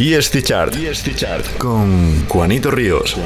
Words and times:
Y 0.00 0.14
chart. 0.44 0.76
Con 1.58 2.28
Juanito 2.28 2.70
Ríos. 2.70 3.16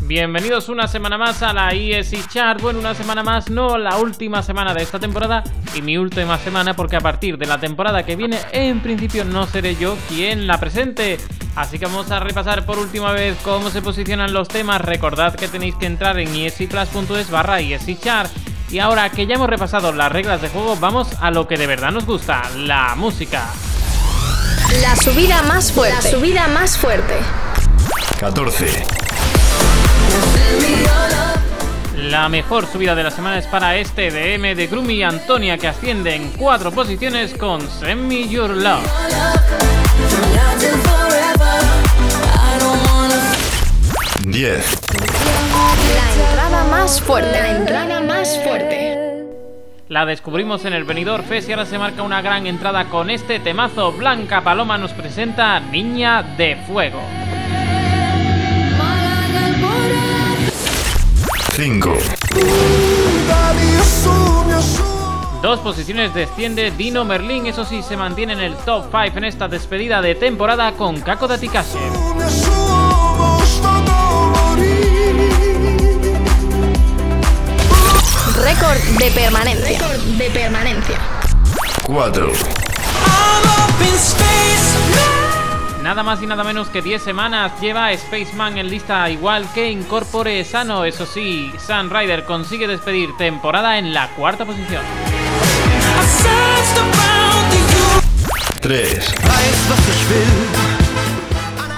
Bienvenidos 0.00 0.68
una 0.68 0.88
semana 0.88 1.16
más 1.16 1.44
a 1.44 1.52
la 1.52 1.68
ESI 1.68 2.24
Chart. 2.28 2.60
Bueno, 2.60 2.80
una 2.80 2.94
semana 2.94 3.22
más, 3.22 3.48
no 3.48 3.78
la 3.78 3.98
última 3.98 4.42
semana 4.42 4.74
de 4.74 4.82
esta 4.82 4.98
temporada 4.98 5.44
y 5.76 5.82
mi 5.82 5.96
última 5.96 6.36
semana 6.38 6.74
porque 6.74 6.96
a 6.96 7.00
partir 7.00 7.38
de 7.38 7.46
la 7.46 7.60
temporada 7.60 8.02
que 8.02 8.16
viene, 8.16 8.40
en 8.50 8.80
principio 8.80 9.24
no 9.24 9.46
seré 9.46 9.76
yo 9.76 9.96
quien 10.08 10.48
la 10.48 10.58
presente. 10.58 11.18
Así 11.54 11.78
que 11.78 11.86
vamos 11.86 12.10
a 12.10 12.18
repasar 12.18 12.66
por 12.66 12.78
última 12.78 13.12
vez 13.12 13.36
cómo 13.44 13.70
se 13.70 13.80
posicionan 13.80 14.32
los 14.32 14.48
temas. 14.48 14.80
Recordad 14.80 15.36
que 15.36 15.46
tenéis 15.46 15.76
que 15.76 15.86
entrar 15.86 16.18
en 16.18 16.34
esiplus.es 16.34 17.30
barra 17.30 17.58
Chart. 18.02 18.28
Y 18.70 18.78
ahora 18.80 19.10
que 19.10 19.26
ya 19.26 19.36
hemos 19.36 19.48
repasado 19.48 19.92
las 19.92 20.12
reglas 20.12 20.42
de 20.42 20.48
juego, 20.50 20.76
vamos 20.76 21.08
a 21.20 21.30
lo 21.30 21.48
que 21.48 21.56
de 21.56 21.66
verdad 21.66 21.90
nos 21.90 22.04
gusta, 22.04 22.42
la 22.56 22.94
música. 22.96 23.46
La 24.82 24.94
subida 24.94 25.42
más 25.42 25.72
fuerte. 25.72 25.94
La 25.94 26.10
subida 26.10 26.48
más 26.48 26.76
fuerte. 26.76 27.14
14. 28.20 28.66
La 31.96 32.28
mejor 32.28 32.66
subida 32.70 32.94
de 32.94 33.02
la 33.02 33.10
semana 33.10 33.38
es 33.38 33.46
para 33.46 33.76
este 33.76 34.10
DM 34.10 34.54
de 34.54 34.66
Grumi 34.66 34.94
y 34.94 35.02
Antonia 35.02 35.56
que 35.56 35.68
asciende 35.68 36.14
en 36.14 36.30
cuatro 36.32 36.70
posiciones 36.70 37.34
con 37.34 37.60
Send 37.70 38.02
Me 38.02 38.28
Your 38.28 38.50
Love. 38.50 38.84
10. 44.24 44.78
Entrada 46.58 46.76
más 46.76 47.00
fuerte. 47.00 47.30
La 47.30 47.50
entrada 47.56 48.00
más 48.00 48.42
fuerte. 48.42 49.24
La 49.88 50.04
descubrimos 50.04 50.64
en 50.64 50.72
el 50.72 50.82
Venidor 50.82 51.22
Fest 51.22 51.48
y 51.48 51.52
ahora 51.52 51.64
se 51.64 51.78
marca 51.78 52.02
una 52.02 52.20
gran 52.20 52.48
entrada 52.48 52.86
con 52.86 53.10
este 53.10 53.38
temazo. 53.38 53.92
Blanca 53.92 54.40
Paloma 54.42 54.76
nos 54.76 54.92
presenta 54.92 55.60
Niña 55.60 56.24
de 56.36 56.56
Fuego. 56.66 57.00
5. 61.52 61.94
Dos 65.40 65.60
posiciones 65.60 66.12
desciende 66.12 66.72
Dino 66.72 67.04
Merlin, 67.04 67.46
eso 67.46 67.64
sí 67.64 67.82
se 67.82 67.96
mantiene 67.96 68.32
en 68.32 68.40
el 68.40 68.56
top 68.56 68.86
5 68.90 69.16
en 69.18 69.24
esta 69.24 69.46
despedida 69.46 70.02
de 70.02 70.16
temporada 70.16 70.72
con 70.72 71.00
Kako. 71.00 71.28
Récord 71.28 72.67
de 78.98 79.10
permanencia. 79.12 79.68
Récord 79.68 79.96
de 79.96 80.30
permanencia. 80.30 80.98
4. 81.84 82.32
Nada 85.82 86.02
más 86.02 86.20
y 86.22 86.26
nada 86.26 86.42
menos 86.44 86.68
que 86.68 86.82
10 86.82 87.02
semanas 87.02 87.52
lleva 87.60 87.96
Spaceman 87.96 88.58
en 88.58 88.68
lista 88.68 89.08
igual 89.08 89.46
que 89.54 89.70
Incorpore 89.70 90.44
Sano. 90.44 90.84
Eso 90.84 91.06
sí, 91.06 91.52
Sun 91.64 91.90
Rider 91.90 92.24
consigue 92.24 92.66
despedir 92.66 93.16
temporada 93.16 93.78
en 93.78 93.94
la 93.94 94.08
cuarta 94.08 94.44
posición. 94.44 94.82
3. 98.60 99.14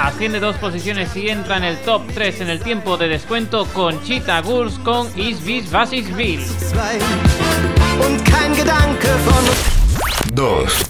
Asciende 0.00 0.38
dos 0.38 0.56
posiciones 0.58 1.14
y 1.16 1.28
entra 1.28 1.56
en 1.56 1.64
el 1.64 1.76
top 1.78 2.02
3 2.14 2.42
en 2.42 2.50
el 2.50 2.60
tiempo 2.60 2.96
de 2.96 3.08
descuento 3.08 3.66
con 3.74 4.00
Cheetah 4.04 4.42
Gulls 4.42 4.78
con 4.78 5.08
Is 5.18 5.44
Bis 5.44 5.68
Basis 5.72 6.14
Bill. 6.14 6.40
2. 10.32 10.88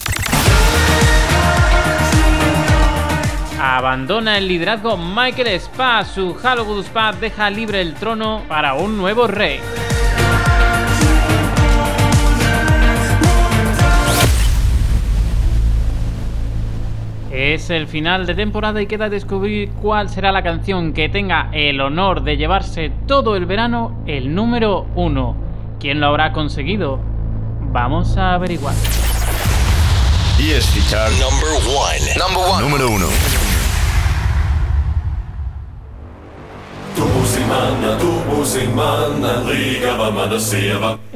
Abandona 3.58 4.36
el 4.36 4.46
liderazgo 4.46 4.98
Michael 4.98 5.48
Spa. 5.58 6.04
Su 6.04 6.34
Halloween 6.34 6.84
Spa 6.84 7.12
deja 7.12 7.48
libre 7.48 7.80
el 7.80 7.94
trono 7.94 8.44
para 8.46 8.74
un 8.74 8.98
nuevo 8.98 9.26
rey. 9.26 9.58
Es 17.48 17.70
el 17.70 17.86
final 17.86 18.26
de 18.26 18.34
temporada 18.34 18.82
y 18.82 18.86
queda 18.86 19.08
descubrir 19.08 19.70
cuál 19.80 20.10
será 20.10 20.32
la 20.32 20.42
canción 20.42 20.92
que 20.92 21.08
tenga 21.08 21.48
el 21.54 21.80
honor 21.80 22.22
de 22.22 22.36
llevarse 22.36 22.92
todo 23.06 23.36
el 23.36 23.46
verano 23.46 24.02
el 24.06 24.34
número 24.34 24.84
uno. 24.94 25.34
¿Quién 25.80 25.98
lo 25.98 26.08
habrá 26.08 26.34
conseguido? 26.34 27.00
Vamos 27.72 28.18
a 28.18 28.34
averiguar. 28.34 28.74
Y 30.38 30.50
es 30.50 30.66
fichar 30.66 31.10
Number 31.12 31.48
one. 31.74 32.18
Number 32.18 32.52
one. 32.52 32.62
número 32.68 32.90
1. 32.90 33.06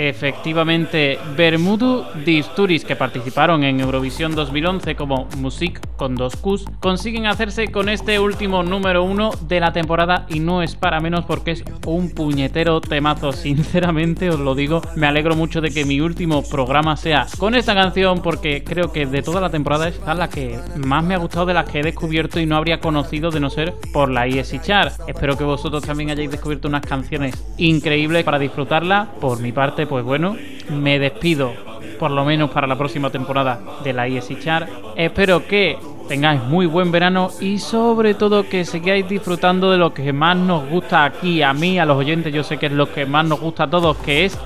Efectivamente, 0.04 1.16
Bermudu 1.36 2.02
Disturis, 2.24 2.84
que 2.84 2.96
participaron 2.96 3.62
en 3.62 3.78
Eurovisión 3.78 4.34
2011 4.34 4.96
como 4.96 5.28
Music 5.36 5.80
con 5.96 6.16
dos 6.16 6.34
Qs, 6.34 6.64
consiguen 6.80 7.26
hacerse 7.26 7.68
con 7.68 7.88
este 7.88 8.18
último 8.18 8.64
número 8.64 9.04
uno 9.04 9.30
de 9.42 9.60
la 9.60 9.72
temporada 9.72 10.26
y 10.28 10.40
no 10.40 10.60
es 10.60 10.74
para 10.74 10.98
menos 10.98 11.24
porque 11.24 11.52
es 11.52 11.64
un 11.86 12.10
puñetero 12.10 12.80
temazo. 12.80 13.30
Sinceramente 13.30 14.28
os 14.28 14.40
lo 14.40 14.56
digo, 14.56 14.82
me 14.96 15.06
alegro 15.06 15.36
mucho 15.36 15.60
de 15.60 15.70
que 15.70 15.84
mi 15.84 16.00
último 16.00 16.42
programa 16.42 16.96
sea 16.96 17.28
con 17.38 17.54
esta 17.54 17.72
canción 17.72 18.22
porque 18.22 18.64
creo 18.64 18.90
que 18.90 19.06
de 19.06 19.22
toda 19.22 19.40
la 19.40 19.50
temporada 19.50 19.86
esta 19.86 20.14
es 20.14 20.18
la 20.18 20.28
que 20.28 20.58
más 20.84 21.04
me 21.04 21.14
ha 21.14 21.18
gustado 21.18 21.46
de 21.46 21.54
las 21.54 21.70
que 21.70 21.78
he 21.78 21.82
descubierto 21.84 22.40
y 22.40 22.46
no 22.46 22.56
habría 22.56 22.80
conocido 22.80 23.30
de 23.30 23.38
no 23.38 23.50
ser 23.50 23.72
por 23.92 24.10
la 24.10 24.26
ESI 24.26 24.58
Chart. 24.58 24.92
Espero 25.06 25.38
que 25.38 25.44
vosotros 25.44 25.84
también 25.84 26.10
hayáis 26.10 26.32
descubierto 26.32 26.66
unas 26.66 26.84
canciones 26.84 27.40
increíbles 27.56 28.24
para 28.24 28.40
disfrutarla. 28.40 29.06
Por 29.20 29.38
mi 29.38 29.52
parte, 29.52 29.86
pues 29.92 30.06
bueno, 30.06 30.38
me 30.70 30.98
despido 30.98 31.52
por 31.98 32.10
lo 32.10 32.24
menos 32.24 32.50
para 32.50 32.66
la 32.66 32.78
próxima 32.78 33.10
temporada 33.10 33.60
de 33.84 33.92
la 33.92 34.06
ESI 34.06 34.40
Chart. 34.40 34.66
Espero 34.96 35.46
que 35.46 35.76
tengáis 36.08 36.42
muy 36.44 36.64
buen 36.64 36.90
verano 36.90 37.30
y 37.40 37.58
sobre 37.58 38.14
todo 38.14 38.48
que 38.48 38.64
sigáis 38.64 39.06
disfrutando 39.06 39.70
de 39.70 39.76
lo 39.76 39.92
que 39.92 40.14
más 40.14 40.34
nos 40.38 40.66
gusta 40.66 41.04
aquí, 41.04 41.42
a 41.42 41.52
mí, 41.52 41.78
a 41.78 41.84
los 41.84 41.98
oyentes, 41.98 42.32
yo 42.32 42.42
sé 42.42 42.56
que 42.56 42.66
es 42.66 42.72
lo 42.72 42.90
que 42.90 43.04
más 43.04 43.26
nos 43.26 43.38
gusta 43.38 43.64
a 43.64 43.70
todos, 43.70 43.98
que 43.98 44.24
es 44.24 44.38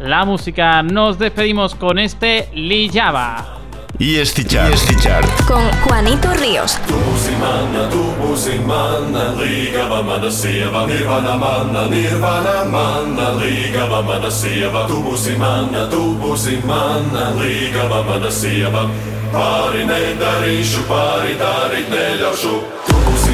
la 0.00 0.24
música. 0.24 0.82
Nos 0.82 1.16
despedimos 1.16 1.76
con 1.76 2.00
este 2.00 2.48
Lillaba. 2.52 3.58
Y 4.00 4.16
es 4.16 4.32
fichar. 4.32 4.68
Y 4.68 4.74
es 4.74 4.82
fichar. 4.82 5.24
Con 5.46 5.62
Juanito 5.82 6.34
Ríos. 6.34 6.76
Tubusimana, 6.88 7.88
tubusimana, 7.88 8.07
ligava 9.38 10.02
mana 10.02 10.30
sieva, 10.30 10.86
nirvana 10.86 11.36
mana, 11.36 11.88
nirvana 11.88 12.64
mana, 12.64 13.30
ligava 13.40 14.02
mana 14.02 14.30
sieva, 14.30 14.86
tubusimana, 14.86 15.88
tubusimana, 15.90 17.32
ligava 17.40 18.02
mana 18.04 18.30
sieva. 18.30 18.88
Pāri 19.32 19.84
nedarīšu, 19.84 20.86
pāri 20.88 21.34
darīt 21.36 21.90
neļaušu, 21.92 22.54
tu 22.86 22.94
būsi 23.04 23.27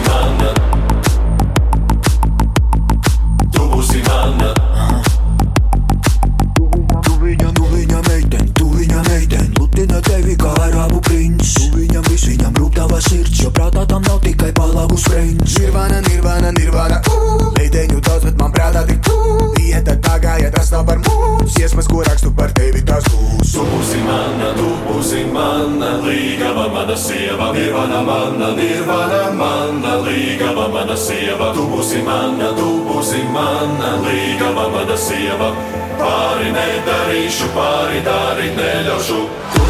līgava 26.02 26.68
mana 26.72 26.96
sieva, 26.96 27.50
nirvana 27.54 28.00
mana, 28.06 28.50
nirvana 28.56 29.30
mana, 29.38 29.96
līgava 30.06 30.68
mana 30.72 30.96
sieva. 30.96 31.52
Tu 31.56 31.66
būsi 31.72 32.02
mana, 32.06 32.52
tu 32.58 32.70
būsi 32.88 33.22
mana, 33.34 33.96
līgava 34.06 34.68
mana 34.74 34.96
sieva. 34.96 35.52
Pāri 36.00 36.54
nedarīšu, 36.54 37.52
pāri 37.54 38.02
darīt 38.06 38.56
neļaušu. 38.58 39.20
Tu 39.54 39.63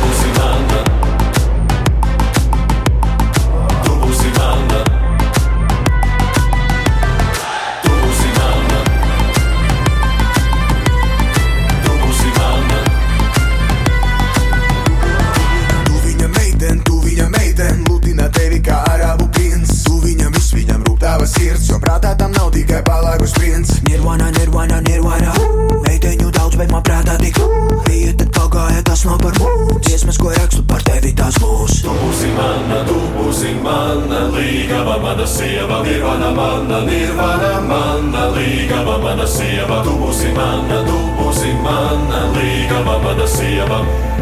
Nirvana, 35.82 36.31
nirvana, 36.31 36.31
mana, 36.37 36.81
nirvana, 36.87 37.61
mana, 37.69 38.23
līgava, 38.37 38.99
mana 39.03 39.26
sieva, 39.26 39.82
tu 39.82 39.97
būsi 39.99 40.31
mana, 40.37 40.79
tu 40.87 40.99
būsi 41.19 41.50
mana, 41.65 42.21
līgava, 42.37 42.99
mana 43.03 43.26
sieva. 43.26 43.81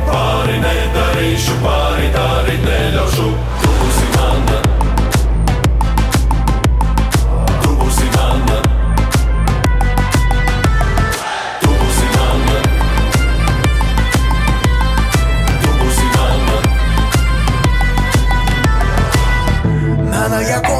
Pāri 0.08 0.56
nedarīšu, 0.62 1.58
pāri 1.62 2.08
darīt 2.16 2.64
neļaušu. 2.64 3.28
Tu 3.62 3.74
būsi 3.82 3.91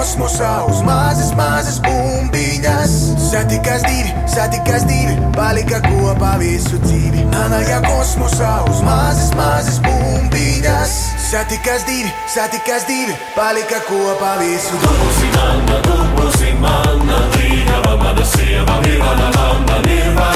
kosmosā 0.02 0.64
uz 0.66 0.80
mazas, 0.82 1.28
mazas 1.38 1.76
bumbiņas 1.84 2.94
Satikās 3.22 3.84
divi, 3.86 4.10
satikās 4.26 4.82
divi, 4.88 5.14
palika 5.36 5.78
kopā 5.84 6.32
visu 6.40 6.80
dzīvi 6.82 7.22
Melnajā 7.30 7.78
kosmosā 7.86 8.50
uz 8.66 8.82
mazas, 8.82 9.30
mazas 9.38 9.78
bumbiņas 9.86 10.96
Satikās 11.28 11.86
divi, 11.86 12.10
satikās 12.34 12.88
divi, 12.90 13.14
palika 13.38 13.78
kopā 13.86 14.34
visu 14.42 14.82
Tu 14.82 14.98
būsi 15.04 15.32
mana, 15.38 15.80
tu 15.86 16.02
būsi 16.18 16.52
mana. 16.66 17.22
Līgava 17.38 17.96
mana 18.02 18.26
sieva. 18.34 18.82
Nirvana 18.82 19.30
mana, 19.38 19.82
nirvana 19.86 20.31